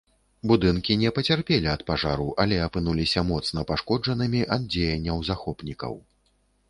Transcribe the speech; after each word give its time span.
Будынкі 0.51 0.95
не 1.01 1.09
пацярпелі 1.17 1.67
ад 1.73 1.83
пажару, 1.91 2.25
але 2.43 2.57
апынуліся 2.67 3.25
моцна 3.33 3.67
пашкоджанымі 3.73 4.41
ад 4.57 4.61
дзеянняў 4.77 5.17
захопнікаў. 5.33 5.93